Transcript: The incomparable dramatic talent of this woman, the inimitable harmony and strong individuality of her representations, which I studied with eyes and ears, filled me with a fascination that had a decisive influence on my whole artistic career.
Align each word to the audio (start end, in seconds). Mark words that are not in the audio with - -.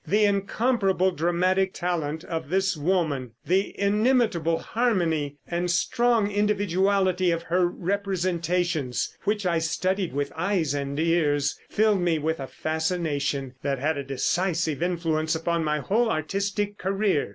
The 0.03 0.25
incomparable 0.25 1.11
dramatic 1.11 1.73
talent 1.75 2.23
of 2.23 2.49
this 2.49 2.75
woman, 2.75 3.33
the 3.45 3.79
inimitable 3.79 4.57
harmony 4.57 5.35
and 5.47 5.69
strong 5.69 6.31
individuality 6.31 7.29
of 7.29 7.43
her 7.43 7.67
representations, 7.67 9.15
which 9.25 9.45
I 9.45 9.59
studied 9.59 10.11
with 10.11 10.33
eyes 10.35 10.73
and 10.73 10.99
ears, 10.99 11.55
filled 11.69 12.01
me 12.01 12.17
with 12.17 12.39
a 12.39 12.47
fascination 12.47 13.53
that 13.61 13.77
had 13.77 13.95
a 13.95 14.03
decisive 14.03 14.81
influence 14.81 15.35
on 15.35 15.63
my 15.63 15.77
whole 15.77 16.09
artistic 16.09 16.79
career. 16.79 17.29